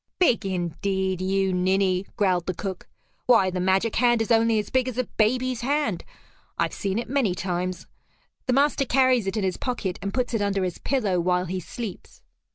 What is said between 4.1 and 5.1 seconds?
is only as big as a